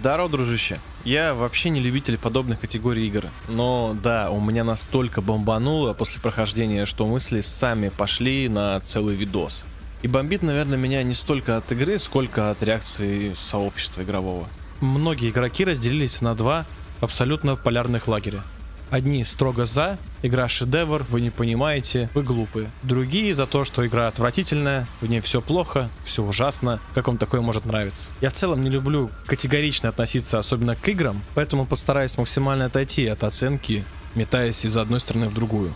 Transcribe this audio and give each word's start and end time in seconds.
Здорово, 0.00 0.28
дружище. 0.28 0.80
Я 1.04 1.34
вообще 1.34 1.70
не 1.70 1.80
любитель 1.80 2.18
подобных 2.18 2.60
категорий 2.60 3.06
игр. 3.06 3.26
Но 3.48 3.96
да, 4.02 4.28
у 4.30 4.40
меня 4.40 4.64
настолько 4.64 5.20
бомбануло 5.22 5.92
после 5.92 6.20
прохождения, 6.20 6.84
что 6.84 7.06
мысли 7.06 7.40
сами 7.40 7.90
пошли 7.90 8.48
на 8.48 8.80
целый 8.80 9.14
видос. 9.14 9.66
И 10.02 10.08
бомбит, 10.08 10.42
наверное, 10.42 10.76
меня 10.76 11.02
не 11.02 11.14
столько 11.14 11.56
от 11.56 11.70
игры, 11.72 11.98
сколько 11.98 12.50
от 12.50 12.62
реакции 12.62 13.32
сообщества 13.34 14.02
игрового. 14.02 14.48
Многие 14.80 15.30
игроки 15.30 15.64
разделились 15.64 16.20
на 16.20 16.34
два 16.34 16.66
абсолютно 17.00 17.56
полярных 17.56 18.08
лагеря. 18.08 18.42
Одни 18.90 19.22
строго 19.24 19.64
за, 19.64 19.96
игра 20.24 20.48
шедевр, 20.48 21.04
вы 21.10 21.20
не 21.20 21.30
понимаете, 21.30 22.08
вы 22.14 22.22
глупые. 22.22 22.70
Другие 22.82 23.34
за 23.34 23.44
то, 23.44 23.64
что 23.64 23.86
игра 23.86 24.08
отвратительная, 24.08 24.86
в 25.02 25.06
ней 25.06 25.20
все 25.20 25.42
плохо, 25.42 25.90
все 26.00 26.22
ужасно, 26.22 26.80
как 26.94 27.06
вам 27.08 27.18
такое 27.18 27.42
может 27.42 27.66
нравиться. 27.66 28.10
Я 28.22 28.30
в 28.30 28.32
целом 28.32 28.62
не 28.62 28.70
люблю 28.70 29.10
категорично 29.26 29.90
относиться 29.90 30.38
особенно 30.38 30.76
к 30.76 30.88
играм, 30.88 31.22
поэтому 31.34 31.66
постараюсь 31.66 32.16
максимально 32.16 32.64
отойти 32.64 33.06
от 33.06 33.22
оценки, 33.22 33.84
метаясь 34.14 34.64
из 34.64 34.76
одной 34.78 35.00
стороны 35.00 35.28
в 35.28 35.34
другую. 35.34 35.74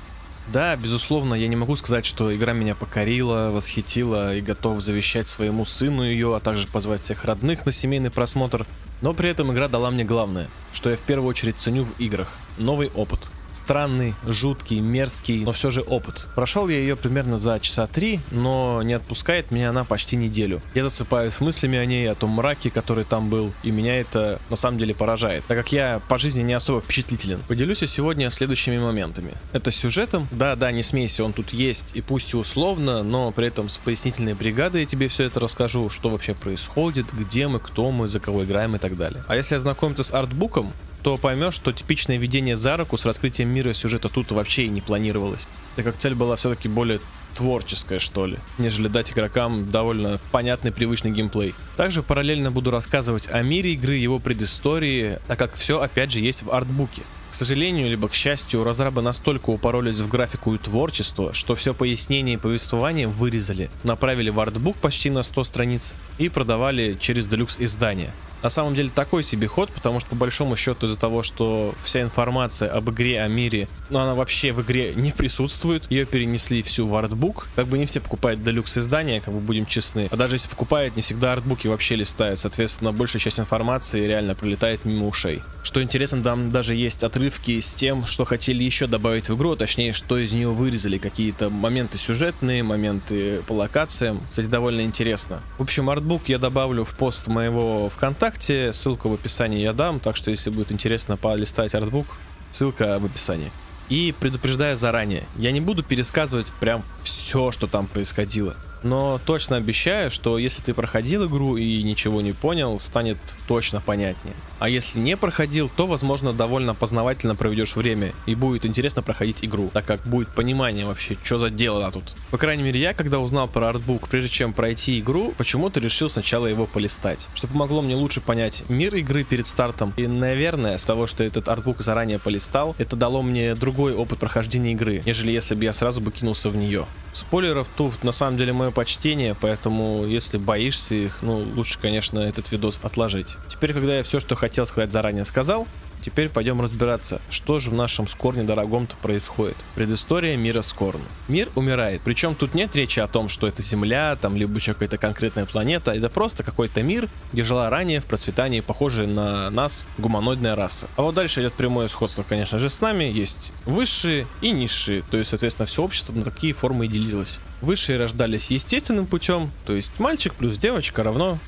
Да, 0.50 0.74
безусловно, 0.76 1.34
я 1.34 1.46
не 1.46 1.56
могу 1.56 1.76
сказать, 1.76 2.06
что 2.06 2.34
игра 2.34 2.54
меня 2.54 2.74
покорила, 2.74 3.50
восхитила 3.50 4.34
и 4.34 4.40
готов 4.40 4.80
завещать 4.80 5.28
своему 5.28 5.66
сыну 5.66 6.02
ее, 6.02 6.34
а 6.34 6.40
также 6.40 6.66
позвать 6.68 7.02
всех 7.02 7.26
родных 7.26 7.66
на 7.66 7.72
семейный 7.72 8.10
просмотр, 8.10 8.66
но 9.02 9.12
при 9.12 9.28
этом 9.28 9.52
игра 9.52 9.68
дала 9.68 9.90
мне 9.90 10.04
главное, 10.04 10.48
что 10.72 10.88
я 10.88 10.96
в 10.96 11.00
первую 11.00 11.28
очередь 11.28 11.58
ценю 11.58 11.84
в 11.84 12.00
играх– 12.00 12.28
новый 12.58 12.90
опыт. 12.94 13.30
Странный, 13.58 14.14
жуткий, 14.24 14.78
мерзкий, 14.80 15.44
но 15.44 15.52
все 15.52 15.70
же 15.70 15.82
опыт. 15.82 16.28
Прошел 16.36 16.68
я 16.68 16.78
ее 16.78 16.94
примерно 16.94 17.38
за 17.38 17.58
часа 17.58 17.86
три, 17.88 18.20
но 18.30 18.82
не 18.82 18.94
отпускает 18.94 19.50
меня 19.50 19.70
она 19.70 19.84
почти 19.84 20.16
неделю. 20.16 20.62
Я 20.74 20.84
засыпаю 20.84 21.32
с 21.32 21.40
мыслями 21.40 21.76
о 21.76 21.84
ней, 21.84 22.08
о 22.08 22.14
том 22.14 22.30
мраке, 22.30 22.70
который 22.70 23.04
там 23.04 23.30
был, 23.30 23.52
и 23.64 23.72
меня 23.72 23.98
это 23.98 24.40
на 24.48 24.56
самом 24.56 24.78
деле 24.78 24.94
поражает, 24.94 25.44
так 25.48 25.56
как 25.56 25.72
я 25.72 26.00
по 26.08 26.18
жизни 26.18 26.42
не 26.42 26.54
особо 26.54 26.80
впечатлителен. 26.80 27.42
Поделюсь 27.48 27.82
я 27.82 27.88
сегодня 27.88 28.30
следующими 28.30 28.78
моментами. 28.78 29.32
Это 29.52 29.72
сюжетом, 29.72 30.28
да-да, 30.30 30.70
не 30.70 30.84
смейся, 30.84 31.24
он 31.24 31.32
тут 31.32 31.50
есть, 31.50 31.90
и 31.94 32.00
пусть 32.00 32.32
и 32.32 32.36
условно, 32.36 33.02
но 33.02 33.32
при 33.32 33.48
этом 33.48 33.68
с 33.68 33.78
пояснительной 33.78 34.34
бригадой 34.34 34.82
я 34.82 34.86
тебе 34.86 35.08
все 35.08 35.24
это 35.24 35.40
расскажу, 35.40 35.90
что 35.90 36.10
вообще 36.10 36.34
происходит, 36.34 37.12
где 37.12 37.48
мы, 37.48 37.58
кто 37.58 37.90
мы, 37.90 38.06
за 38.06 38.20
кого 38.20 38.44
играем 38.44 38.76
и 38.76 38.78
так 38.78 38.96
далее. 38.96 39.24
А 39.26 39.34
если 39.34 39.56
ознакомиться 39.56 40.04
с 40.04 40.12
артбуком, 40.12 40.72
то 41.08 41.16
поймешь, 41.16 41.54
что 41.54 41.72
типичное 41.72 42.18
ведение 42.18 42.54
за 42.54 42.76
руку 42.76 42.98
с 42.98 43.06
раскрытием 43.06 43.48
мира 43.48 43.72
сюжета 43.72 44.10
тут 44.10 44.30
вообще 44.30 44.64
и 44.64 44.68
не 44.68 44.82
планировалось. 44.82 45.48
Так 45.74 45.86
как 45.86 45.96
цель 45.96 46.14
была 46.14 46.36
все-таки 46.36 46.68
более 46.68 47.00
творческая, 47.34 47.98
что 47.98 48.26
ли, 48.26 48.36
нежели 48.58 48.88
дать 48.88 49.12
игрокам 49.12 49.70
довольно 49.70 50.20
понятный 50.32 50.70
привычный 50.70 51.10
геймплей. 51.10 51.54
Также 51.78 52.02
параллельно 52.02 52.50
буду 52.50 52.70
рассказывать 52.70 53.26
о 53.28 53.40
мире 53.40 53.72
игры, 53.72 53.94
его 53.94 54.18
предыстории, 54.18 55.18
так 55.28 55.38
как 55.38 55.54
все 55.54 55.78
опять 55.78 56.10
же 56.10 56.20
есть 56.20 56.42
в 56.42 56.52
артбуке. 56.52 57.00
К 57.30 57.34
сожалению, 57.34 57.88
либо 57.88 58.08
к 58.08 58.14
счастью, 58.14 58.62
разрабы 58.62 59.00
настолько 59.00 59.48
упоролись 59.48 60.00
в 60.00 60.08
графику 60.08 60.54
и 60.54 60.58
творчество, 60.58 61.32
что 61.32 61.54
все 61.54 61.72
пояснение 61.72 62.34
и 62.34 62.38
повествование 62.38 63.08
вырезали, 63.08 63.70
направили 63.82 64.28
в 64.28 64.38
артбук 64.40 64.76
почти 64.76 65.08
на 65.08 65.22
100 65.22 65.44
страниц 65.44 65.94
и 66.18 66.28
продавали 66.28 66.98
через 67.00 67.28
делюкс 67.28 67.56
издания 67.58 68.12
на 68.42 68.50
самом 68.50 68.74
деле 68.74 68.90
такой 68.94 69.22
себе 69.22 69.46
ход, 69.46 69.70
потому 69.70 70.00
что 70.00 70.10
по 70.10 70.16
большому 70.16 70.56
счету 70.56 70.86
из-за 70.86 70.98
того, 70.98 71.22
что 71.22 71.74
вся 71.82 72.02
информация 72.02 72.70
об 72.70 72.90
игре, 72.90 73.20
о 73.20 73.28
мире, 73.28 73.68
ну 73.90 73.98
она 73.98 74.14
вообще 74.14 74.52
в 74.52 74.62
игре 74.62 74.92
не 74.94 75.12
присутствует, 75.12 75.90
ее 75.90 76.04
перенесли 76.04 76.62
всю 76.62 76.86
в 76.86 76.94
артбук, 76.94 77.48
как 77.56 77.66
бы 77.66 77.78
не 77.78 77.86
все 77.86 78.00
покупают 78.00 78.42
делюкс 78.42 78.78
издания, 78.78 79.20
как 79.20 79.34
бы 79.34 79.40
будем 79.40 79.66
честны, 79.66 80.08
а 80.10 80.16
даже 80.16 80.36
если 80.36 80.48
покупают, 80.48 80.96
не 80.96 81.02
всегда 81.02 81.32
артбуки 81.32 81.66
вообще 81.66 81.96
листают, 81.96 82.38
соответственно 82.38 82.92
большая 82.92 83.20
часть 83.20 83.40
информации 83.40 84.06
реально 84.06 84.34
пролетает 84.34 84.84
мимо 84.84 85.06
ушей. 85.06 85.42
Что 85.62 85.82
интересно, 85.82 86.22
там 86.22 86.50
даже 86.50 86.74
есть 86.74 87.04
отрывки 87.04 87.58
с 87.60 87.74
тем, 87.74 88.06
что 88.06 88.24
хотели 88.24 88.62
еще 88.64 88.86
добавить 88.86 89.28
в 89.28 89.36
игру, 89.36 89.52
а 89.52 89.56
точнее, 89.56 89.92
что 89.92 90.18
из 90.18 90.32
нее 90.32 90.48
вырезали, 90.48 90.98
какие-то 90.98 91.50
моменты 91.50 91.98
сюжетные, 91.98 92.62
моменты 92.62 93.42
по 93.46 93.52
локациям, 93.52 94.20
кстати, 94.30 94.46
довольно 94.46 94.82
интересно. 94.82 95.42
В 95.58 95.62
общем, 95.62 95.90
артбук 95.90 96.28
я 96.28 96.38
добавлю 96.38 96.84
в 96.84 96.94
пост 96.94 97.26
моего 97.26 97.88
ВКонтакте, 97.90 98.27
ВКонтакте, 98.28 98.72
ссылку 98.72 99.08
в 99.08 99.14
описании 99.14 99.60
я 99.60 99.72
дам, 99.72 100.00
так 100.00 100.14
что 100.14 100.30
если 100.30 100.50
будет 100.50 100.70
интересно 100.70 101.16
полистать 101.16 101.74
артбук, 101.74 102.06
ссылка 102.50 102.98
в 102.98 103.06
описании. 103.06 103.50
И 103.88 104.14
предупреждаю 104.20 104.76
заранее, 104.76 105.24
я 105.38 105.50
не 105.50 105.62
буду 105.62 105.82
пересказывать 105.82 106.52
прям 106.60 106.82
все, 107.02 107.52
что 107.52 107.66
там 107.66 107.86
происходило. 107.86 108.54
Но 108.82 109.18
точно 109.24 109.56
обещаю, 109.56 110.10
что 110.10 110.38
если 110.38 110.62
ты 110.62 110.74
проходил 110.74 111.26
игру 111.26 111.56
и 111.56 111.82
ничего 111.82 112.20
не 112.20 112.32
понял, 112.32 112.78
станет 112.78 113.16
точно 113.46 113.80
понятнее. 113.80 114.36
А 114.58 114.68
если 114.68 114.98
не 114.98 115.16
проходил, 115.16 115.70
то 115.74 115.86
возможно 115.86 116.32
довольно 116.32 116.74
познавательно 116.74 117.36
проведешь 117.36 117.76
время 117.76 118.12
и 118.26 118.34
будет 118.34 118.66
интересно 118.66 119.02
проходить 119.02 119.44
игру, 119.44 119.70
так 119.72 119.84
как 119.84 120.02
будет 120.02 120.28
понимание 120.28 120.84
вообще, 120.84 121.16
что 121.22 121.38
за 121.38 121.50
дело 121.50 121.90
тут. 121.92 122.14
По 122.30 122.38
крайней 122.38 122.64
мере 122.64 122.80
я, 122.80 122.92
когда 122.92 123.20
узнал 123.20 123.46
про 123.46 123.68
артбук, 123.68 124.08
прежде 124.08 124.28
чем 124.28 124.52
пройти 124.52 124.98
игру, 124.98 125.32
почему-то 125.38 125.78
решил 125.78 126.08
сначала 126.08 126.46
его 126.46 126.66
полистать, 126.66 127.28
что 127.34 127.46
помогло 127.46 127.82
мне 127.82 127.94
лучше 127.94 128.20
понять 128.20 128.64
мир 128.68 128.94
игры 128.96 129.22
перед 129.22 129.46
стартом. 129.46 129.94
И 129.96 130.06
наверное, 130.06 130.76
с 130.76 130.84
того, 130.84 131.06
что 131.06 131.22
этот 131.22 131.48
артбук 131.48 131.80
заранее 131.80 132.18
полистал, 132.18 132.74
это 132.78 132.96
дало 132.96 133.22
мне 133.22 133.54
другой 133.54 133.94
опыт 133.94 134.18
прохождения 134.18 134.72
игры, 134.72 135.02
нежели 135.06 135.30
если 135.30 135.54
бы 135.54 135.64
я 135.64 135.72
сразу 135.72 136.00
бы 136.00 136.10
кинулся 136.10 136.48
в 136.50 136.56
нее. 136.56 136.86
Спойлеров 137.12 137.68
тут 137.68 138.04
на 138.04 138.12
самом 138.12 138.36
деле 138.36 138.52
мое 138.52 138.70
почтение, 138.70 139.34
поэтому 139.40 140.04
если 140.04 140.36
боишься 140.36 140.94
их, 140.94 141.22
ну 141.22 141.38
лучше, 141.38 141.78
конечно, 141.78 142.20
этот 142.20 142.50
видос 142.52 142.80
отложить. 142.82 143.36
Теперь, 143.48 143.72
когда 143.72 143.96
я 143.96 144.02
все, 144.02 144.20
что 144.20 144.34
хотел 144.34 144.47
сказать 144.52 144.92
заранее 144.92 145.24
сказал, 145.24 145.66
Теперь 146.00 146.28
пойдем 146.28 146.60
разбираться, 146.60 147.20
что 147.28 147.58
же 147.58 147.70
в 147.70 147.74
нашем 147.74 148.06
Скорне 148.06 148.44
дорогом-то 148.44 148.96
происходит. 148.96 149.56
Предыстория 149.74 150.36
мира 150.36 150.62
Скорн. 150.62 151.00
Мир 151.26 151.48
умирает, 151.54 152.00
причем 152.04 152.34
тут 152.34 152.54
нет 152.54 152.74
речи 152.76 153.00
о 153.00 153.08
том, 153.08 153.28
что 153.28 153.46
это 153.46 153.62
Земля, 153.62 154.16
там, 154.16 154.36
либо 154.36 154.54
еще 154.54 154.74
какая-то 154.74 154.98
конкретная 154.98 155.44
планета, 155.44 155.92
это 155.92 156.08
просто 156.08 156.44
какой-то 156.44 156.82
мир, 156.82 157.08
где 157.32 157.42
жила 157.42 157.68
ранее 157.68 158.00
в 158.00 158.06
процветании 158.06 158.60
похожая 158.60 159.06
на 159.06 159.50
нас 159.50 159.86
гуманоидная 159.98 160.54
раса. 160.54 160.88
А 160.96 161.02
вот 161.02 161.14
дальше 161.14 161.40
идет 161.40 161.54
прямое 161.54 161.88
сходство, 161.88 162.22
конечно 162.22 162.58
же, 162.58 162.70
с 162.70 162.80
нами, 162.80 163.04
есть 163.04 163.52
высшие 163.64 164.26
и 164.40 164.50
низшие, 164.50 165.02
то 165.10 165.16
есть, 165.18 165.30
соответственно, 165.30 165.66
все 165.66 165.82
общество 165.82 166.12
на 166.12 166.22
такие 166.22 166.52
формы 166.52 166.86
и 166.86 166.88
делилось. 166.88 167.40
Высшие 167.60 167.98
рождались 167.98 168.50
естественным 168.50 169.06
путем, 169.06 169.50
то 169.66 169.74
есть 169.74 169.92
мальчик 169.98 170.34
плюс 170.34 170.56
девочка 170.56 171.02
равно... 171.02 171.38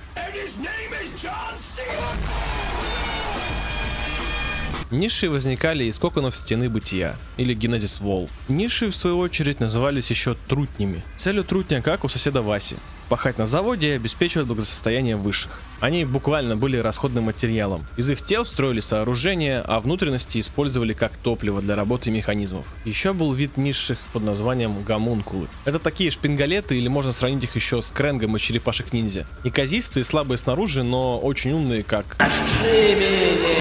Ниши 4.91 5.31
возникали 5.31 5.85
из 5.85 6.01
коконов 6.01 6.35
стены 6.35 6.69
бытия, 6.69 7.15
или 7.37 7.55
генезис 7.55 8.01
вол. 8.01 8.29
Ниши, 8.49 8.91
в 8.91 8.97
свою 8.97 9.19
очередь, 9.19 9.61
назывались 9.61 10.11
еще 10.11 10.37
трутнями. 10.49 11.05
Целью 11.15 11.45
трутня, 11.45 11.81
как 11.81 12.03
у 12.03 12.09
соседа 12.09 12.43
Васи, 12.43 12.77
пахать 13.11 13.39
на 13.39 13.45
заводе 13.45 13.89
и 13.89 13.97
обеспечивать 13.97 14.47
благосостояние 14.47 15.17
высших. 15.17 15.51
Они 15.81 16.05
буквально 16.05 16.57
были 16.57 16.77
расходным 16.77 17.25
материалом. 17.25 17.85
Из 17.97 18.09
их 18.09 18.23
тел 18.23 18.45
строили 18.45 18.79
сооружения, 18.79 19.63
а 19.67 19.81
внутренности 19.81 20.39
использовали 20.39 20.93
как 20.93 21.17
топливо 21.17 21.61
для 21.61 21.75
работы 21.75 22.13
механизмов. 22.13 22.65
Еще 22.85 23.13
был 23.13 23.33
вид 23.33 23.57
низших 23.57 23.99
под 24.13 24.23
названием 24.23 24.85
гомункулы. 24.85 25.49
Это 25.65 25.81
такие 25.81 26.13
шпингалеты, 26.13 26.79
или 26.79 26.87
можно 26.87 27.11
сравнить 27.13 27.45
их 27.45 27.57
еще 27.57 27.83
с 27.83 27.91
кренгом 27.91 28.37
из 28.37 28.43
черепашек 28.43 28.93
ниндзя. 28.93 29.27
Неказистые, 29.43 30.05
слабые 30.05 30.39
снаружи, 30.39 30.85
но 30.85 31.19
очень 31.19 31.51
умные 31.51 31.83
как... 31.83 32.17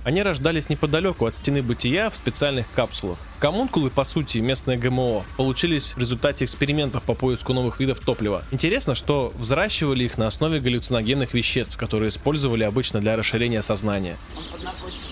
Они 0.03 0.21
рождались 0.21 0.69
неподалеку 0.69 1.25
от 1.25 1.33
стены 1.33 1.63
бытия 1.63 2.11
в 2.11 2.15
специальных 2.15 2.67
капсулах. 2.75 3.17
Коммункулы, 3.39 3.89
по 3.89 4.03
сути, 4.03 4.39
местное 4.39 4.75
ГМО, 4.75 5.23
получились 5.37 5.93
в 5.95 5.97
результате 5.97 6.43
экспериментов 6.43 7.03
по 7.03 7.13
поиску 7.13 7.53
новых 7.53 7.79
видов 7.79 8.01
топлива. 8.01 8.43
Интересно, 8.51 8.95
что 8.95 9.31
взращивали 9.37 10.03
их 10.03 10.17
на 10.17 10.27
основе 10.27 10.59
галлюциногенных 10.59 11.33
веществ, 11.33 11.77
которые 11.77 12.09
использовали 12.09 12.65
обычно 12.65 12.99
для 12.99 13.15
расширения 13.15 13.61
сознания. 13.61 14.17
Он 14.35 14.43
под 14.43 14.63
наркотиками. 14.63 15.09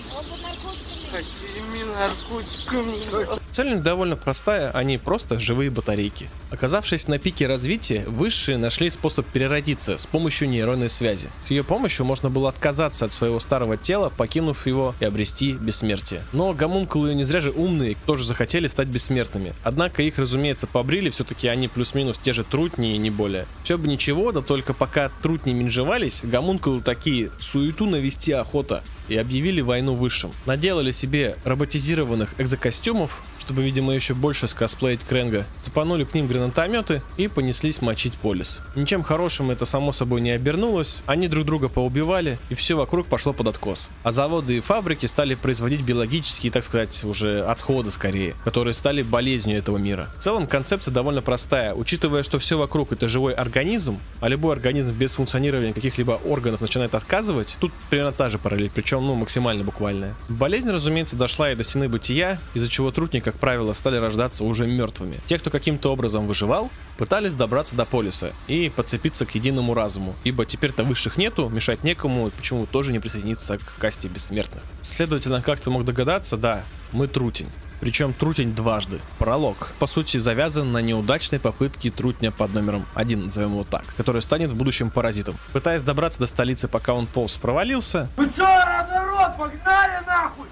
Цель 3.58 3.74
довольно 3.80 4.14
простая, 4.14 4.70
они 4.70 4.98
просто 4.98 5.40
живые 5.40 5.68
батарейки. 5.68 6.30
Оказавшись 6.52 7.08
на 7.08 7.18
пике 7.18 7.48
развития, 7.48 8.04
высшие 8.06 8.56
нашли 8.56 8.88
способ 8.88 9.26
переродиться 9.26 9.98
с 9.98 10.06
помощью 10.06 10.48
нейронной 10.48 10.88
связи. 10.88 11.28
С 11.42 11.50
ее 11.50 11.64
помощью 11.64 12.06
можно 12.06 12.30
было 12.30 12.50
отказаться 12.50 13.06
от 13.06 13.12
своего 13.12 13.40
старого 13.40 13.76
тела, 13.76 14.12
покинув 14.16 14.68
его 14.68 14.94
и 15.00 15.04
обрести 15.04 15.54
бессмертие. 15.54 16.22
Но 16.32 16.52
гомункулы 16.52 17.14
не 17.14 17.24
зря 17.24 17.40
же 17.40 17.50
умные, 17.50 17.96
тоже 18.06 18.24
захотели 18.24 18.68
стать 18.68 18.86
бессмертными. 18.86 19.52
Однако 19.64 20.04
их, 20.04 20.20
разумеется, 20.20 20.68
побрили, 20.68 21.10
все-таки 21.10 21.48
они 21.48 21.66
плюс-минус 21.66 22.16
те 22.18 22.32
же 22.32 22.44
трутни 22.44 22.94
и 22.94 22.98
не 22.98 23.10
более. 23.10 23.46
Все 23.64 23.76
бы 23.76 23.88
ничего, 23.88 24.30
да 24.30 24.40
только 24.40 24.72
пока 24.72 25.10
трутни 25.20 25.52
менжевались, 25.52 26.20
гомункулы 26.22 26.80
такие 26.80 27.32
суету 27.40 27.86
навести 27.86 28.30
охота 28.30 28.84
и 29.08 29.16
объявили 29.16 29.62
войну 29.62 29.94
высшим. 29.94 30.30
Наделали 30.46 30.92
себе 30.92 31.36
роботизированных 31.44 32.38
экзокостюмов, 32.38 33.20
чтобы, 33.48 33.62
видимо, 33.62 33.94
еще 33.94 34.12
больше 34.12 34.46
скосплеить 34.46 35.04
Кренга, 35.04 35.46
цепанули 35.62 36.04
к 36.04 36.12
ним 36.12 36.26
гранатометы 36.26 37.00
и 37.16 37.28
понеслись 37.28 37.80
мочить 37.80 38.12
полис. 38.12 38.62
Ничем 38.76 39.02
хорошим 39.02 39.50
это 39.50 39.64
само 39.64 39.90
собой 39.92 40.20
не 40.20 40.32
обернулось, 40.32 41.02
они 41.06 41.28
друг 41.28 41.46
друга 41.46 41.70
поубивали, 41.70 42.38
и 42.50 42.54
все 42.54 42.74
вокруг 42.76 43.06
пошло 43.06 43.32
под 43.32 43.48
откос. 43.48 43.88
А 44.02 44.12
заводы 44.12 44.58
и 44.58 44.60
фабрики 44.60 45.06
стали 45.06 45.34
производить 45.34 45.80
биологические, 45.80 46.52
так 46.52 46.62
сказать, 46.62 47.02
уже 47.04 47.40
отходы 47.40 47.90
скорее, 47.90 48.34
которые 48.44 48.74
стали 48.74 49.00
болезнью 49.00 49.56
этого 49.56 49.78
мира. 49.78 50.10
В 50.18 50.18
целом 50.18 50.46
концепция 50.46 50.92
довольно 50.92 51.22
простая, 51.22 51.72
учитывая, 51.72 52.24
что 52.24 52.38
все 52.38 52.58
вокруг 52.58 52.92
это 52.92 53.08
живой 53.08 53.32
организм, 53.32 53.98
а 54.20 54.28
любой 54.28 54.52
организм 54.56 54.92
без 54.92 55.14
функционирования 55.14 55.72
каких-либо 55.72 56.20
органов 56.22 56.60
начинает 56.60 56.94
отказывать, 56.94 57.56
тут 57.60 57.72
примерно 57.88 58.12
та 58.12 58.28
же 58.28 58.38
параллель, 58.38 58.70
причем 58.74 59.06
ну 59.06 59.14
максимально 59.14 59.64
буквальная. 59.64 60.14
Болезнь, 60.28 60.68
разумеется, 60.70 61.16
дошла 61.16 61.50
и 61.50 61.54
до 61.54 61.64
стены 61.64 61.88
бытия, 61.88 62.38
из-за 62.52 62.68
чего 62.68 62.90
трутни, 62.90 63.20
как 63.20 63.37
правило, 63.38 63.72
стали 63.72 63.96
рождаться 63.96 64.44
уже 64.44 64.66
мертвыми. 64.66 65.16
Те, 65.26 65.38
кто 65.38 65.50
каким-то 65.50 65.92
образом 65.92 66.26
выживал, 66.26 66.70
пытались 66.96 67.34
добраться 67.34 67.76
до 67.76 67.84
полиса 67.84 68.32
и 68.46 68.68
подцепиться 68.68 69.26
к 69.26 69.34
единому 69.34 69.74
разуму, 69.74 70.14
ибо 70.24 70.44
теперь-то 70.44 70.84
высших 70.84 71.16
нету, 71.16 71.48
мешать 71.48 71.84
некому, 71.84 72.30
почему 72.30 72.66
тоже 72.66 72.92
не 72.92 72.98
присоединиться 72.98 73.58
к 73.58 73.74
касте 73.78 74.08
бессмертных. 74.08 74.62
Следовательно, 74.80 75.42
как 75.42 75.60
ты 75.60 75.70
мог 75.70 75.84
догадаться, 75.84 76.36
да, 76.36 76.64
мы 76.92 77.06
трутень. 77.06 77.48
Причем 77.80 78.12
трутень 78.12 78.54
дважды. 78.54 79.00
Пролог, 79.18 79.72
по 79.78 79.86
сути, 79.86 80.18
завязан 80.18 80.72
на 80.72 80.78
неудачной 80.78 81.38
попытке 81.38 81.90
трутня 81.90 82.32
под 82.32 82.52
номером 82.52 82.86
1, 82.94 83.26
назовем 83.26 83.52
его 83.52 83.64
так, 83.64 83.84
который 83.96 84.20
станет 84.20 84.50
в 84.50 84.56
будущем 84.56 84.90
паразитом. 84.90 85.36
Пытаясь 85.52 85.82
добраться 85.82 86.18
до 86.18 86.26
столицы, 86.26 86.66
пока 86.66 86.94
он 86.94 87.06
полз 87.06 87.36
провалился... 87.36 88.08
Вы 88.16 88.28
чё, 88.36 88.42
народ, 88.42 89.36
погнали 89.36 90.04
нахуй! 90.06 90.48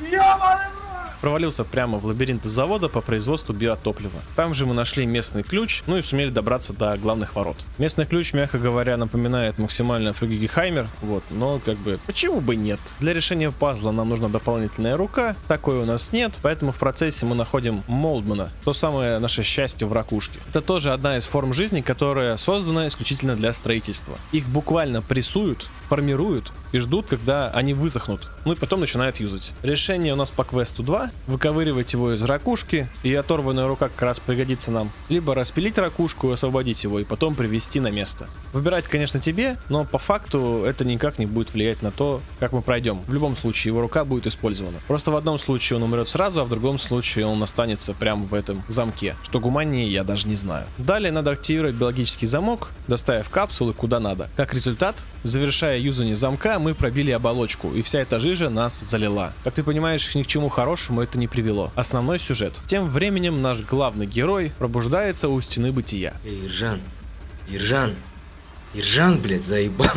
Ёбаный 0.00 0.83
провалился 1.24 1.64
прямо 1.64 1.98
в 1.98 2.04
лабиринт 2.04 2.44
завода 2.44 2.90
по 2.90 3.00
производству 3.00 3.54
биотоплива. 3.54 4.20
Там 4.36 4.52
же 4.52 4.66
мы 4.66 4.74
нашли 4.74 5.06
местный 5.06 5.42
ключ, 5.42 5.82
ну 5.86 5.96
и 5.96 6.02
сумели 6.02 6.28
добраться 6.28 6.74
до 6.74 6.94
главных 6.98 7.34
ворот. 7.34 7.56
Местный 7.78 8.04
ключ, 8.04 8.34
мягко 8.34 8.58
говоря, 8.58 8.98
напоминает 8.98 9.56
максимально 9.56 10.12
флюгигехаймер, 10.12 10.86
вот, 11.00 11.24
но 11.30 11.62
как 11.64 11.78
бы 11.78 11.98
почему 12.04 12.42
бы 12.42 12.56
нет? 12.56 12.78
Для 13.00 13.14
решения 13.14 13.50
пазла 13.50 13.90
нам 13.90 14.10
нужна 14.10 14.28
дополнительная 14.28 14.98
рука, 14.98 15.34
такой 15.48 15.78
у 15.78 15.86
нас 15.86 16.12
нет, 16.12 16.38
поэтому 16.42 16.72
в 16.72 16.78
процессе 16.78 17.24
мы 17.24 17.34
находим 17.34 17.82
Молдмана, 17.86 18.52
то 18.62 18.74
самое 18.74 19.18
наше 19.18 19.42
счастье 19.42 19.88
в 19.88 19.94
ракушке. 19.94 20.38
Это 20.50 20.60
тоже 20.60 20.92
одна 20.92 21.16
из 21.16 21.24
форм 21.24 21.54
жизни, 21.54 21.80
которая 21.80 22.36
создана 22.36 22.86
исключительно 22.86 23.34
для 23.34 23.54
строительства. 23.54 24.18
Их 24.32 24.46
буквально 24.46 25.00
прессуют, 25.00 25.70
формируют 25.88 26.52
и 26.74 26.78
ждут, 26.80 27.06
когда 27.08 27.50
они 27.50 27.72
высохнут. 27.72 28.28
Ну 28.44 28.52
и 28.52 28.56
потом 28.56 28.80
начинают 28.80 29.20
юзать. 29.20 29.52
Решение 29.62 30.12
у 30.12 30.16
нас 30.16 30.32
по 30.32 30.42
квесту 30.42 30.82
2. 30.82 31.10
Выковыривать 31.28 31.92
его 31.92 32.12
из 32.12 32.22
ракушки, 32.24 32.88
и 33.04 33.14
оторванная 33.14 33.68
рука 33.68 33.88
как 33.88 34.02
раз 34.02 34.18
пригодится 34.18 34.72
нам. 34.72 34.90
Либо 35.08 35.36
распилить 35.36 35.78
ракушку 35.78 36.30
и 36.30 36.32
освободить 36.32 36.82
его, 36.82 36.98
и 36.98 37.04
потом 37.04 37.36
привести 37.36 37.78
на 37.78 37.92
место. 37.92 38.26
Выбирать, 38.54 38.86
конечно, 38.86 39.18
тебе, 39.18 39.56
но 39.68 39.84
по 39.84 39.98
факту 39.98 40.62
это 40.64 40.84
никак 40.84 41.18
не 41.18 41.26
будет 41.26 41.52
влиять 41.52 41.82
на 41.82 41.90
то, 41.90 42.22
как 42.38 42.52
мы 42.52 42.62
пройдем. 42.62 43.00
В 43.00 43.12
любом 43.12 43.34
случае, 43.34 43.72
его 43.72 43.80
рука 43.80 44.04
будет 44.04 44.28
использована. 44.28 44.78
Просто 44.86 45.10
в 45.10 45.16
одном 45.16 45.38
случае 45.38 45.78
он 45.78 45.82
умрет 45.82 46.08
сразу, 46.08 46.40
а 46.40 46.44
в 46.44 46.48
другом 46.48 46.78
случае 46.78 47.26
он 47.26 47.42
останется 47.42 47.94
прямо 47.94 48.24
в 48.24 48.32
этом 48.32 48.62
замке. 48.68 49.16
Что 49.24 49.40
гуманнее, 49.40 49.90
я 49.90 50.04
даже 50.04 50.28
не 50.28 50.36
знаю. 50.36 50.66
Далее 50.78 51.10
надо 51.10 51.32
активировать 51.32 51.74
биологический 51.74 52.26
замок, 52.26 52.70
доставив 52.86 53.28
капсулы 53.28 53.72
куда 53.72 53.98
надо. 53.98 54.30
Как 54.36 54.54
результат, 54.54 55.04
завершая 55.24 55.80
юзание 55.80 56.14
замка, 56.14 56.60
мы 56.60 56.74
пробили 56.74 57.10
оболочку, 57.10 57.72
и 57.72 57.82
вся 57.82 57.98
эта 58.02 58.20
жижа 58.20 58.50
нас 58.50 58.78
залила. 58.78 59.32
Как 59.42 59.54
ты 59.54 59.64
понимаешь, 59.64 60.14
ни 60.14 60.22
к 60.22 60.28
чему 60.28 60.48
хорошему 60.48 61.02
это 61.02 61.18
не 61.18 61.26
привело. 61.26 61.72
Основной 61.74 62.20
сюжет. 62.20 62.60
Тем 62.66 62.88
временем 62.88 63.42
наш 63.42 63.58
главный 63.58 64.06
герой 64.06 64.52
пробуждается 64.58 65.28
у 65.28 65.40
стены 65.40 65.72
бытия. 65.72 66.14
Эй, 66.24 66.46
Иржан, 66.46 66.80
Иржан, 67.48 67.96
Иржан, 68.74 69.20
блядь, 69.20 69.44
заебал. 69.44 69.88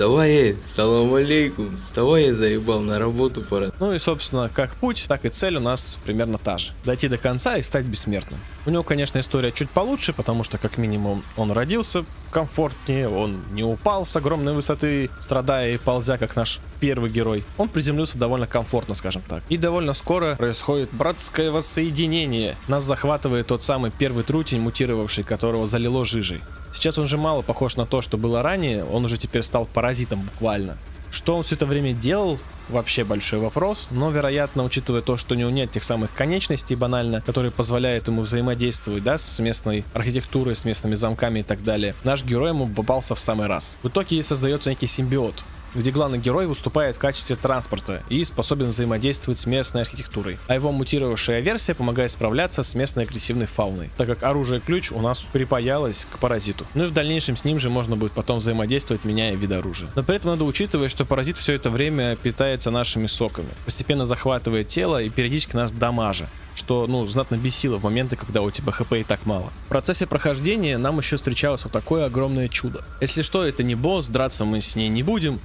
Вставай, 0.00 0.56
салам 0.74 1.12
алейкум, 1.12 1.76
вставай, 1.76 2.28
я 2.28 2.34
заебал, 2.34 2.80
на 2.80 2.98
работу 2.98 3.42
пора. 3.42 3.70
Ну 3.80 3.92
и, 3.92 3.98
собственно, 3.98 4.48
как 4.48 4.76
путь, 4.76 5.04
так 5.06 5.26
и 5.26 5.28
цель 5.28 5.56
у 5.56 5.60
нас 5.60 5.98
примерно 6.06 6.38
та 6.38 6.56
же. 6.56 6.72
Дойти 6.84 7.08
до 7.08 7.18
конца 7.18 7.58
и 7.58 7.62
стать 7.62 7.84
бессмертным. 7.84 8.40
У 8.64 8.70
него, 8.70 8.82
конечно, 8.82 9.18
история 9.18 9.52
чуть 9.52 9.68
получше, 9.68 10.14
потому 10.14 10.42
что, 10.42 10.56
как 10.56 10.78
минимум, 10.78 11.22
он 11.36 11.52
родился 11.52 12.06
комфортнее, 12.30 13.10
он 13.10 13.42
не 13.52 13.62
упал 13.62 14.06
с 14.06 14.16
огромной 14.16 14.54
высоты, 14.54 15.10
страдая 15.18 15.74
и 15.74 15.76
ползя, 15.76 16.16
как 16.16 16.34
наш 16.34 16.60
первый 16.80 17.10
герой. 17.10 17.44
Он 17.58 17.68
приземлился 17.68 18.16
довольно 18.16 18.46
комфортно, 18.46 18.94
скажем 18.94 19.20
так. 19.28 19.42
И 19.50 19.58
довольно 19.58 19.92
скоро 19.92 20.34
происходит 20.36 20.88
братское 20.92 21.50
воссоединение. 21.50 22.56
Нас 22.68 22.84
захватывает 22.84 23.48
тот 23.48 23.62
самый 23.62 23.90
первый 23.90 24.24
трутень, 24.24 24.60
мутировавший, 24.60 25.24
которого 25.24 25.66
залило 25.66 26.06
жижей. 26.06 26.40
Сейчас 26.72 26.98
он 26.98 27.06
же 27.06 27.18
мало 27.18 27.42
похож 27.42 27.76
на 27.76 27.86
то, 27.86 28.00
что 28.00 28.16
было 28.16 28.42
ранее, 28.42 28.84
он 28.84 29.04
уже 29.04 29.16
теперь 29.16 29.42
стал 29.42 29.66
паразитом 29.66 30.22
буквально. 30.22 30.78
Что 31.10 31.36
он 31.36 31.42
все 31.42 31.56
это 31.56 31.66
время 31.66 31.92
делал, 31.92 32.38
вообще 32.68 33.02
большой 33.02 33.40
вопрос, 33.40 33.88
но, 33.90 34.10
вероятно, 34.10 34.62
учитывая 34.62 35.02
то, 35.02 35.16
что 35.16 35.34
у 35.34 35.38
него 35.38 35.50
нет 35.50 35.72
тех 35.72 35.82
самых 35.82 36.14
конечностей 36.14 36.76
банально, 36.76 37.20
которые 37.20 37.50
позволяют 37.50 38.06
ему 38.08 38.22
взаимодействовать, 38.22 39.02
да, 39.02 39.18
с 39.18 39.38
местной 39.40 39.84
архитектурой, 39.92 40.54
с 40.54 40.64
местными 40.64 40.94
замками 40.94 41.40
и 41.40 41.42
так 41.42 41.62
далее, 41.64 41.94
наш 42.04 42.24
герой 42.24 42.50
ему 42.50 42.68
попался 42.68 43.14
в 43.16 43.20
самый 43.20 43.48
раз. 43.48 43.78
В 43.82 43.88
итоге 43.88 44.22
создается 44.22 44.70
некий 44.70 44.86
симбиот, 44.86 45.44
где 45.74 45.90
главный 45.90 46.18
герой 46.18 46.46
выступает 46.46 46.96
в 46.96 46.98
качестве 46.98 47.36
транспорта 47.36 48.02
и 48.08 48.24
способен 48.24 48.70
взаимодействовать 48.70 49.38
с 49.38 49.46
местной 49.46 49.82
архитектурой, 49.82 50.38
а 50.46 50.54
его 50.54 50.72
мутировавшая 50.72 51.40
версия 51.40 51.74
помогает 51.74 52.10
справляться 52.10 52.62
с 52.62 52.74
местной 52.74 53.04
агрессивной 53.04 53.46
фауной, 53.46 53.90
так 53.96 54.08
как 54.08 54.22
оружие-ключ 54.22 54.92
у 54.92 55.00
нас 55.00 55.20
припаялось 55.32 56.06
к 56.10 56.18
паразиту. 56.18 56.66
Ну 56.74 56.84
и 56.84 56.86
в 56.88 56.92
дальнейшем 56.92 57.36
с 57.36 57.44
ним 57.44 57.58
же 57.58 57.70
можно 57.70 57.96
будет 57.96 58.12
потом 58.12 58.38
взаимодействовать, 58.38 59.04
меняя 59.04 59.34
вид 59.34 59.52
оружия. 59.52 59.90
Но 59.94 60.02
при 60.02 60.16
этом 60.16 60.30
надо 60.30 60.44
учитывать, 60.44 60.90
что 60.90 61.04
паразит 61.04 61.36
все 61.36 61.54
это 61.54 61.70
время 61.70 62.16
питается 62.16 62.70
нашими 62.70 63.06
соками, 63.06 63.48
постепенно 63.64 64.04
захватывает 64.04 64.68
тело 64.68 65.02
и 65.02 65.08
периодически 65.08 65.56
нас 65.56 65.72
дамажа 65.72 66.28
что, 66.54 66.86
ну, 66.86 67.06
знатно 67.06 67.36
бесило 67.36 67.78
в 67.78 67.84
моменты, 67.84 68.16
когда 68.16 68.42
у 68.42 68.50
тебя 68.50 68.72
хп 68.72 68.92
и 68.92 69.04
так 69.04 69.26
мало. 69.26 69.50
В 69.66 69.68
процессе 69.68 70.06
прохождения 70.06 70.78
нам 70.78 70.98
еще 70.98 71.16
встречалось 71.16 71.64
вот 71.64 71.72
такое 71.72 72.06
огромное 72.06 72.48
чудо. 72.48 72.84
Если 73.00 73.22
что, 73.22 73.44
это 73.44 73.62
не 73.62 73.74
босс, 73.74 74.08
драться 74.08 74.44
мы 74.44 74.60
с 74.60 74.76
ней 74.76 74.88
не 74.88 75.02
будем. 75.02 75.40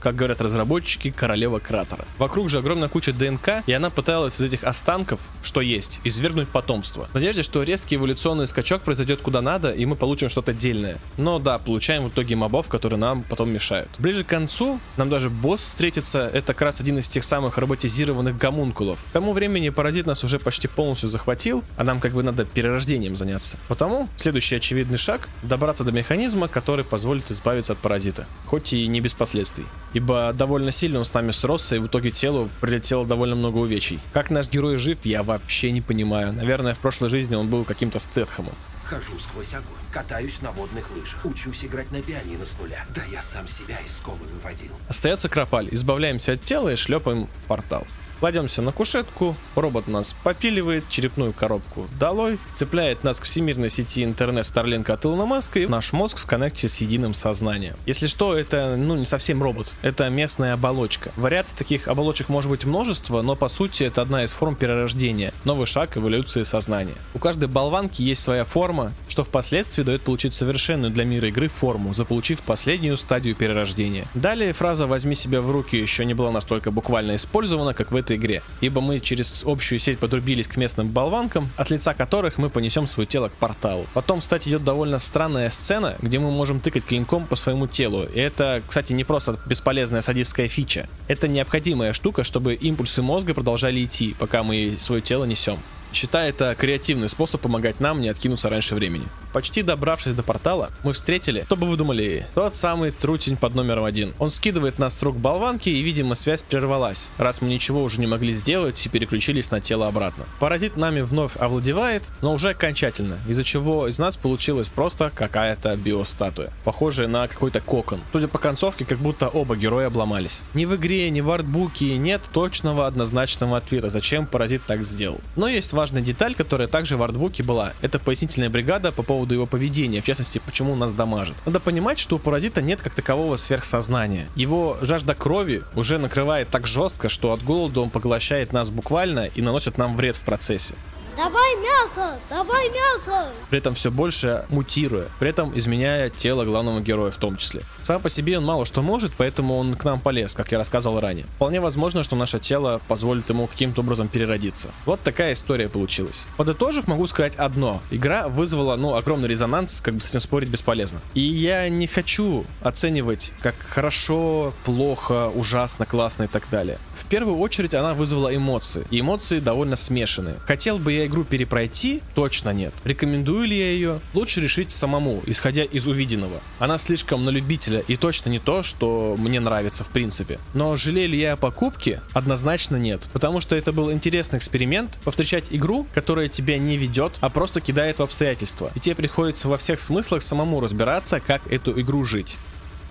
Как 0.00 0.16
говорят 0.16 0.40
разработчики, 0.40 1.10
королева 1.10 1.58
кратера. 1.58 2.04
Вокруг 2.18 2.48
же 2.48 2.58
огромная 2.58 2.88
куча 2.88 3.12
ДНК, 3.12 3.62
и 3.66 3.72
она 3.72 3.90
пыталась 3.90 4.40
из 4.40 4.40
этих 4.40 4.64
останков, 4.64 5.20
что 5.42 5.60
есть, 5.60 6.00
извергнуть 6.04 6.48
потомство. 6.48 7.08
В 7.12 7.14
надежде, 7.14 7.42
что 7.42 7.62
резкий 7.62 7.96
эволюционный 7.96 8.46
скачок 8.46 8.82
произойдет 8.82 9.20
куда 9.20 9.40
надо, 9.40 9.70
и 9.70 9.84
мы 9.86 9.96
получим 9.96 10.28
что-то 10.28 10.52
отдельное. 10.52 10.98
Но 11.16 11.38
да, 11.38 11.58
получаем 11.58 12.04
в 12.04 12.08
итоге 12.08 12.36
мобов, 12.36 12.68
которые 12.68 12.98
нам 12.98 13.22
потом 13.22 13.50
мешают. 13.50 13.90
Ближе 13.98 14.24
к 14.24 14.28
концу 14.28 14.80
нам 14.96 15.10
даже 15.10 15.30
босс 15.30 15.60
встретится, 15.60 16.30
это 16.32 16.54
как 16.54 16.62
раз 16.62 16.80
один 16.80 16.98
из 16.98 17.08
тех 17.08 17.24
самых 17.24 17.58
роботизированных 17.58 18.38
гомункулов. 18.38 18.98
К 19.10 19.12
тому 19.12 19.32
времени 19.32 19.68
паразит 19.68 20.06
нас 20.06 20.24
уже 20.24 20.38
почти 20.38 20.68
полностью 20.68 21.08
захватил, 21.08 21.62
а 21.76 21.84
нам 21.84 22.00
как 22.00 22.12
бы 22.12 22.22
надо 22.22 22.44
перерождением 22.44 23.16
заняться. 23.16 23.58
Потому 23.68 24.08
следующий 24.16 24.56
очевидный 24.56 24.98
шаг— 24.98 25.28
добраться 25.42 25.84
до 25.84 25.92
механизма, 25.92 26.48
который 26.48 26.84
позволит 26.84 27.30
избавиться 27.30 27.74
от 27.74 27.78
паразита. 27.78 28.26
Хоть 28.46 28.72
и 28.72 28.86
не 28.86 29.00
без 29.00 29.14
последствий. 29.14 29.57
Ибо 29.94 30.32
довольно 30.34 30.70
сильно 30.70 30.98
он 30.98 31.04
с 31.04 31.14
нами 31.14 31.30
сросся, 31.30 31.76
и 31.76 31.78
в 31.78 31.86
итоге 31.86 32.10
телу 32.10 32.50
прилетело 32.60 33.06
довольно 33.06 33.36
много 33.36 33.58
увечий. 33.58 34.00
Как 34.12 34.30
наш 34.30 34.48
герой 34.48 34.76
жив, 34.76 34.98
я 35.04 35.22
вообще 35.22 35.70
не 35.70 35.80
понимаю. 35.80 36.32
Наверное, 36.32 36.74
в 36.74 36.78
прошлой 36.78 37.08
жизни 37.08 37.34
он 37.34 37.48
был 37.48 37.64
каким-то 37.64 37.98
Стэтхэмом. 37.98 38.54
Хожу 38.84 39.18
сквозь 39.18 39.52
огонь, 39.52 39.76
катаюсь 39.92 40.40
на 40.40 40.50
водных 40.50 40.90
лыжах, 40.90 41.24
учусь 41.24 41.64
играть 41.64 41.90
на 41.90 42.00
пианино 42.00 42.44
с 42.44 42.58
нуля. 42.58 42.86
Да 42.94 43.02
я 43.12 43.20
сам 43.20 43.46
себя 43.46 43.76
из 43.86 44.00
комы 44.00 44.24
выводил. 44.32 44.72
Остается 44.88 45.28
Кропаль. 45.28 45.68
Избавляемся 45.70 46.32
от 46.32 46.42
тела 46.42 46.72
и 46.72 46.76
шлепаем 46.76 47.26
в 47.26 47.48
портал. 47.48 47.86
Кладемся 48.20 48.62
на 48.62 48.72
кушетку, 48.72 49.36
робот 49.54 49.86
нас 49.86 50.14
попиливает, 50.24 50.88
черепную 50.88 51.32
коробку 51.32 51.86
долой, 52.00 52.38
цепляет 52.54 53.04
нас 53.04 53.20
к 53.20 53.24
всемирной 53.24 53.68
сети 53.68 54.02
интернет 54.02 54.44
Starlink 54.44 54.90
от 54.90 55.04
Илона 55.04 55.24
Маска 55.24 55.60
и 55.60 55.66
наш 55.66 55.92
мозг 55.92 56.18
в 56.18 56.26
коннекте 56.26 56.68
с 56.68 56.78
единым 56.78 57.14
сознанием. 57.14 57.76
Если 57.86 58.08
что, 58.08 58.36
это 58.36 58.74
ну 58.76 58.96
не 58.96 59.04
совсем 59.04 59.40
робот, 59.40 59.76
это 59.82 60.08
местная 60.08 60.54
оболочка. 60.54 61.12
Вариаций 61.16 61.56
таких 61.56 61.86
оболочек 61.86 62.28
может 62.28 62.50
быть 62.50 62.64
множество, 62.64 63.22
но 63.22 63.36
по 63.36 63.46
сути 63.46 63.84
это 63.84 64.02
одна 64.02 64.24
из 64.24 64.32
форм 64.32 64.56
перерождения, 64.56 65.32
новый 65.44 65.66
шаг 65.66 65.96
эволюции 65.96 66.42
сознания. 66.42 66.96
У 67.14 67.20
каждой 67.20 67.48
болванки 67.48 68.02
есть 68.02 68.22
своя 68.22 68.44
форма, 68.44 68.94
что 69.08 69.22
впоследствии 69.22 69.84
дает 69.84 70.02
получить 70.02 70.34
совершенную 70.34 70.90
для 70.90 71.04
мира 71.04 71.28
игры 71.28 71.46
форму, 71.46 71.94
заполучив 71.94 72.42
последнюю 72.42 72.96
стадию 72.96 73.36
перерождения. 73.36 74.06
Далее 74.14 74.52
фраза 74.52 74.88
«возьми 74.88 75.14
себя 75.14 75.40
в 75.40 75.50
руки» 75.52 75.76
еще 75.76 76.04
не 76.04 76.14
была 76.14 76.32
настолько 76.32 76.72
буквально 76.72 77.14
использована, 77.14 77.74
как 77.74 77.92
в 77.92 77.96
этой 77.96 78.07
этой 78.08 78.16
игре, 78.16 78.42
ибо 78.60 78.80
мы 78.80 79.00
через 79.00 79.42
общую 79.44 79.78
сеть 79.78 79.98
подрубились 79.98 80.48
к 80.48 80.56
местным 80.56 80.88
болванкам, 80.88 81.50
от 81.56 81.70
лица 81.70 81.94
которых 81.94 82.38
мы 82.38 82.48
понесем 82.48 82.86
свое 82.86 83.06
тело 83.06 83.28
к 83.28 83.32
порталу. 83.34 83.86
Потом, 83.92 84.20
кстати, 84.20 84.48
идет 84.48 84.64
довольно 84.64 84.98
странная 84.98 85.50
сцена, 85.50 85.96
где 86.00 86.18
мы 86.18 86.30
можем 86.30 86.60
тыкать 86.60 86.84
клинком 86.84 87.26
по 87.26 87.36
своему 87.36 87.66
телу. 87.66 88.04
И 88.04 88.18
это, 88.18 88.62
кстати, 88.66 88.92
не 88.94 89.04
просто 89.04 89.38
бесполезная 89.46 90.00
садистская 90.00 90.48
фича. 90.48 90.88
Это 91.06 91.28
необходимая 91.28 91.92
штука, 91.92 92.24
чтобы 92.24 92.54
импульсы 92.54 93.02
мозга 93.02 93.34
продолжали 93.34 93.84
идти, 93.84 94.14
пока 94.18 94.42
мы 94.42 94.74
свое 94.78 95.02
тело 95.02 95.24
несем. 95.24 95.58
Считай 95.92 96.30
это 96.30 96.54
креативный 96.54 97.08
способ 97.08 97.40
помогать 97.40 97.80
нам 97.80 98.00
не 98.00 98.08
откинуться 98.08 98.48
раньше 98.48 98.74
времени. 98.74 99.06
Почти 99.32 99.62
добравшись 99.62 100.14
до 100.14 100.22
портала, 100.22 100.70
мы 100.82 100.92
встретили, 100.92 101.40
кто 101.40 101.56
бы 101.56 101.66
вы 101.66 101.76
думали, 101.76 102.26
тот 102.34 102.54
самый 102.54 102.90
трутень 102.90 103.36
под 103.36 103.54
номером 103.54 103.84
один. 103.84 104.14
Он 104.18 104.30
скидывает 104.30 104.78
нас 104.78 104.98
с 104.98 105.02
рук 105.02 105.16
болванки 105.16 105.68
и, 105.68 105.82
видимо, 105.82 106.14
связь 106.14 106.42
прервалась, 106.42 107.10
раз 107.18 107.42
мы 107.42 107.48
ничего 107.48 107.82
уже 107.82 108.00
не 108.00 108.06
могли 108.06 108.32
сделать 108.32 108.84
и 108.84 108.88
переключились 108.88 109.50
на 109.50 109.60
тело 109.60 109.86
обратно. 109.86 110.24
Паразит 110.40 110.76
нами 110.76 111.02
вновь 111.02 111.36
овладевает, 111.36 112.10
но 112.22 112.32
уже 112.32 112.50
окончательно, 112.50 113.18
из-за 113.28 113.44
чего 113.44 113.86
из 113.86 113.98
нас 113.98 114.16
получилась 114.16 114.70
просто 114.70 115.12
какая-то 115.14 115.76
биостатуя, 115.76 116.50
похожая 116.64 117.06
на 117.06 117.28
какой-то 117.28 117.60
кокон. 117.60 118.00
Судя 118.12 118.28
по 118.28 118.38
концовке, 118.38 118.84
как 118.84 118.98
будто 118.98 119.28
оба 119.28 119.56
героя 119.56 119.88
обломались. 119.88 120.42
Ни 120.54 120.64
в 120.64 120.74
игре, 120.74 121.10
ни 121.10 121.20
в 121.20 121.30
артбуке 121.30 121.96
нет 121.98 122.22
точного 122.32 122.86
однозначного 122.86 123.58
ответа, 123.58 123.90
зачем 123.90 124.26
паразит 124.26 124.62
так 124.66 124.82
сделал. 124.82 125.20
Но 125.36 125.48
есть 125.48 125.72
важная 125.78 126.02
деталь, 126.02 126.34
которая 126.34 126.66
также 126.66 126.96
в 126.96 127.02
артбуке 127.04 127.44
была. 127.44 127.72
Это 127.82 128.00
пояснительная 128.00 128.50
бригада 128.50 128.90
по 128.90 129.04
поводу 129.04 129.34
его 129.34 129.46
поведения, 129.46 130.02
в 130.02 130.04
частности, 130.04 130.40
почему 130.44 130.74
нас 130.74 130.92
дамажит. 130.92 131.36
Надо 131.46 131.60
понимать, 131.60 132.00
что 132.00 132.16
у 132.16 132.18
паразита 132.18 132.60
нет 132.60 132.82
как 132.82 132.96
такового 132.96 133.36
сверхсознания. 133.36 134.26
Его 134.34 134.76
жажда 134.80 135.14
крови 135.14 135.62
уже 135.76 135.98
накрывает 135.98 136.48
так 136.48 136.66
жестко, 136.66 137.08
что 137.08 137.32
от 137.32 137.44
голода 137.44 137.80
он 137.80 137.90
поглощает 137.90 138.52
нас 138.52 138.70
буквально 138.70 139.26
и 139.26 139.40
наносит 139.40 139.78
нам 139.78 139.96
вред 139.96 140.16
в 140.16 140.24
процессе. 140.24 140.74
Давай 141.18 141.56
мясо! 141.56 142.16
Давай 142.30 142.70
мясо! 142.70 143.32
При 143.50 143.58
этом 143.58 143.74
все 143.74 143.90
больше 143.90 144.46
мутируя, 144.50 145.08
при 145.18 145.30
этом 145.30 145.58
изменяя 145.58 146.10
тело 146.10 146.44
главного 146.44 146.80
героя 146.80 147.10
в 147.10 147.16
том 147.16 147.36
числе. 147.36 147.62
Сам 147.82 148.00
по 148.00 148.08
себе 148.08 148.38
он 148.38 148.44
мало 148.44 148.64
что 148.64 148.82
может, 148.82 149.10
поэтому 149.16 149.58
он 149.58 149.74
к 149.74 149.84
нам 149.84 149.98
полез, 149.98 150.34
как 150.34 150.52
я 150.52 150.58
рассказывал 150.58 151.00
ранее. 151.00 151.26
Вполне 151.34 151.60
возможно, 151.60 152.04
что 152.04 152.14
наше 152.14 152.38
тело 152.38 152.80
позволит 152.86 153.28
ему 153.30 153.48
каким-то 153.48 153.80
образом 153.80 154.06
переродиться. 154.06 154.70
Вот 154.86 155.00
такая 155.00 155.32
история 155.32 155.68
получилась. 155.68 156.28
Подытожив, 156.36 156.86
могу 156.86 157.08
сказать 157.08 157.34
одно. 157.34 157.82
Игра 157.90 158.28
вызвала, 158.28 158.76
ну, 158.76 158.94
огромный 158.94 159.26
резонанс, 159.26 159.80
как 159.80 159.94
бы 159.94 160.00
с 160.00 160.10
этим 160.10 160.20
спорить 160.20 160.50
бесполезно. 160.50 161.00
И 161.14 161.20
я 161.20 161.68
не 161.68 161.88
хочу 161.88 162.44
оценивать, 162.62 163.32
как 163.40 163.56
хорошо, 163.58 164.52
плохо, 164.64 165.30
ужасно, 165.34 165.84
классно 165.84 166.24
и 166.24 166.28
так 166.28 166.44
далее. 166.48 166.78
В 166.94 167.06
первую 167.06 167.38
очередь 167.38 167.74
она 167.74 167.94
вызвала 167.94 168.32
эмоции. 168.32 168.86
И 168.90 169.00
эмоции 169.00 169.40
довольно 169.40 169.74
смешанные. 169.74 170.36
Хотел 170.46 170.78
бы 170.78 170.92
я 170.92 171.07
игру 171.08 171.24
перепройти? 171.24 172.02
Точно 172.14 172.50
нет. 172.50 172.72
Рекомендую 172.84 173.46
ли 173.46 173.58
я 173.58 173.72
ее? 173.72 174.00
Лучше 174.14 174.40
решить 174.40 174.70
самому, 174.70 175.22
исходя 175.26 175.64
из 175.64 175.88
увиденного. 175.88 176.40
Она 176.58 176.78
слишком 176.78 177.24
на 177.24 177.30
любителя 177.30 177.82
и 177.88 177.96
точно 177.96 178.30
не 178.30 178.38
то, 178.38 178.62
что 178.62 179.16
мне 179.18 179.40
нравится 179.40 179.82
в 179.82 179.90
принципе. 179.90 180.38
Но 180.54 180.76
жалею 180.76 181.08
ли 181.08 181.18
я 181.18 181.32
о 181.32 181.36
покупке? 181.36 182.00
Однозначно 182.12 182.76
нет. 182.76 183.08
Потому 183.12 183.40
что 183.40 183.56
это 183.56 183.72
был 183.72 183.92
интересный 183.92 184.38
эксперимент, 184.38 184.98
повстречать 185.04 185.48
игру, 185.50 185.86
которая 185.94 186.28
тебя 186.28 186.58
не 186.58 186.76
ведет, 186.76 187.18
а 187.20 187.30
просто 187.30 187.60
кидает 187.60 187.98
в 187.98 188.02
обстоятельства. 188.02 188.70
И 188.74 188.80
тебе 188.80 188.94
приходится 188.94 189.48
во 189.48 189.58
всех 189.58 189.80
смыслах 189.80 190.22
самому 190.22 190.60
разбираться, 190.60 191.20
как 191.20 191.42
эту 191.50 191.78
игру 191.80 192.04
жить. 192.04 192.38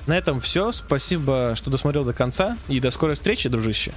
На 0.08 0.18
этом 0.18 0.40
все. 0.40 0.72
Спасибо, 0.72 1.54
что 1.56 1.70
досмотрел 1.70 2.04
до 2.04 2.14
конца. 2.14 2.58
И 2.68 2.80
до 2.80 2.90
скорой 2.90 3.16
встречи, 3.16 3.50
дружище. 3.50 3.94